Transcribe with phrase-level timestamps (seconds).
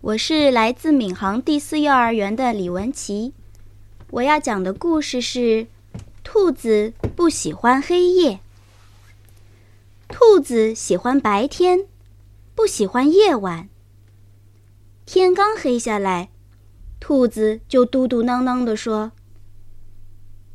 [0.00, 3.34] 我是来自闵行第四幼儿园的李文琪。
[4.10, 5.40] 我要讲的故事是
[6.22, 8.34] 《兔子不喜欢黑夜》。
[10.08, 11.88] 兔子喜欢白天，
[12.54, 13.68] 不喜欢夜晚。
[15.04, 16.30] 天刚黑下来，
[17.00, 19.10] 兔子就嘟嘟囔囔地说：“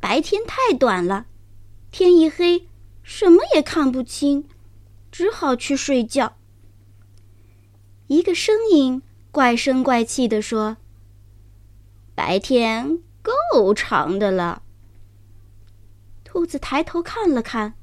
[0.00, 1.26] 白天太短了，
[1.90, 2.66] 天一黑，
[3.02, 4.48] 什么也看不清，
[5.12, 6.34] 只好去睡觉。”
[8.08, 9.02] 一个声音
[9.34, 10.76] 怪声怪气地说
[12.14, 14.62] ：“白天够长的了。”
[16.22, 17.74] 兔子抬头看了看，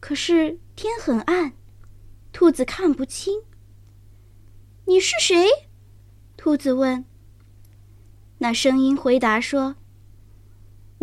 [0.00, 1.54] 可是天很暗，
[2.30, 3.40] 兔子看不清。
[4.84, 5.48] 你是谁？
[6.36, 7.06] 兔子问。
[8.36, 9.76] 那声音回答说：“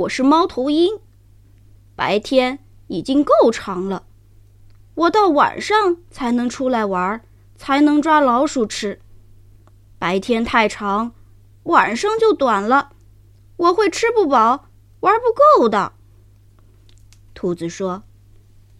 [0.05, 0.99] 我是猫头鹰。
[1.95, 4.05] 白天已经够长了，
[4.93, 7.19] 我到晚上才能出来玩，
[7.55, 8.99] 才能抓老鼠吃。
[10.03, 11.13] 白天太长，
[11.63, 12.91] 晚上就短了，
[13.55, 14.67] 我会吃不饱，
[14.99, 15.93] 玩不够的。”
[17.33, 18.03] 兔子说：“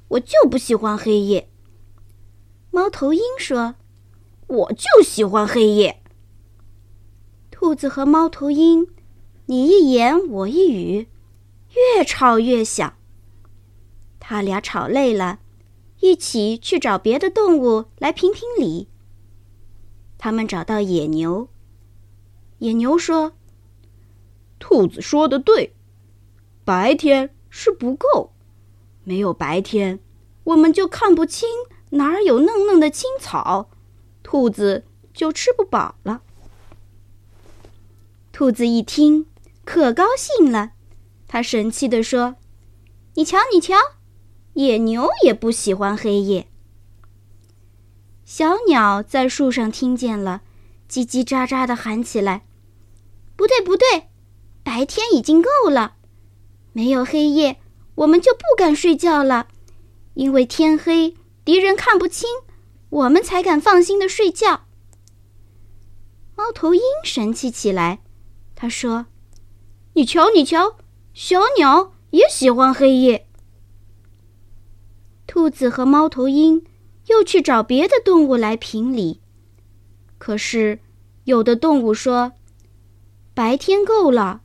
[0.09, 1.49] 我就不喜欢黑夜。”
[2.71, 3.75] 猫头鹰说
[4.47, 6.02] ：“我就喜欢黑夜。”
[7.49, 8.89] 兔子和猫头鹰，
[9.45, 11.08] 你一言我一语，
[11.95, 12.97] 越吵越响。
[14.19, 15.39] 他俩吵累了，
[16.02, 18.89] 一起去找别的动物来评评理。
[20.23, 21.49] 他们找到野牛。
[22.59, 23.33] 野牛说
[24.57, 25.73] ：“兔子说的对，
[26.63, 28.31] 白天是不够。”
[29.03, 29.99] 没有白天，
[30.45, 31.49] 我们就看不清
[31.89, 33.69] 哪儿有嫩嫩的青草，
[34.23, 36.21] 兔子就吃不饱了。
[38.31, 39.25] 兔子一听，
[39.65, 40.71] 可高兴了，
[41.27, 42.37] 他神气地说
[43.15, 43.75] ：“你瞧，你瞧，
[44.53, 46.47] 野牛也不喜欢黑夜。”
[48.25, 50.41] 小鸟在树上听见了，
[50.89, 52.45] 叽叽喳喳地喊起来
[53.35, 54.09] ：“不对，不对，
[54.63, 55.95] 白天已经够了，
[56.71, 57.59] 没有黑夜。”
[57.95, 59.49] 我们就不敢睡觉了，
[60.15, 61.15] 因为天黑，
[61.45, 62.27] 敌人看不清，
[62.89, 64.61] 我们才敢放心的睡觉。
[66.36, 67.99] 猫头鹰神气起来，
[68.55, 69.05] 他说
[69.93, 70.77] ：“你瞧，你瞧，
[71.14, 73.27] 小鸟也喜欢黑夜。”
[75.27, 76.65] 兔子和猫头鹰
[77.08, 79.19] 又去找别的动物来评理，
[80.17, 80.80] 可是
[81.23, 82.33] 有的动物说
[83.33, 84.41] ：“白天够了，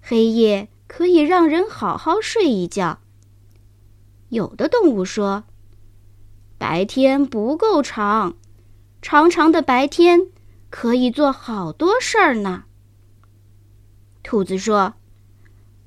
[0.00, 3.00] 黑夜。”可以让人好好睡一觉。
[4.28, 5.42] 有的动物说
[6.56, 8.36] ：“白天不够长，
[9.02, 10.28] 长长的白天
[10.70, 12.66] 可以做好多事儿呢。”
[14.22, 14.94] 兔子说：“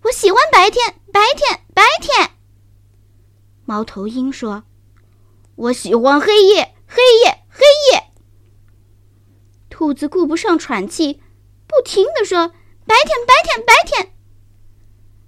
[0.04, 2.32] 我喜欢白天，白天，白天。”
[3.64, 4.64] 猫头鹰说
[5.58, 8.04] ：“我喜欢黑夜，黑夜，黑夜。”
[9.70, 11.22] 兔子顾不上喘气，
[11.68, 12.48] 不停地说
[12.88, 14.14] ：“白天，白天，白天。”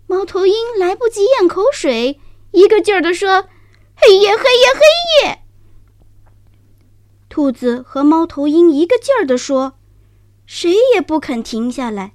[0.08, 2.20] 猫头鹰来不及咽口水，
[2.52, 3.48] 一个劲儿地说
[3.96, 5.40] ：“黑夜，黑夜，黑夜！”
[7.30, 9.74] 兔子和猫头鹰一个劲儿地说，
[10.48, 12.14] 谁也不肯停下来。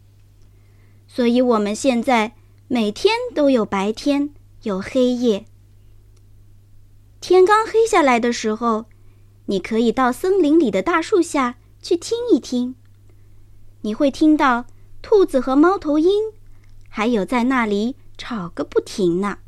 [1.07, 2.35] 所以，我们现在
[2.67, 5.47] 每天都有白天，有黑夜。
[7.27, 8.85] 天刚黑下来的时候，
[9.47, 12.75] 你可以到森林里的大树下去听一听，
[13.81, 14.67] 你会听到
[15.01, 16.35] 兔子和猫头鹰。
[16.91, 19.39] 还有在那里吵个不停呢。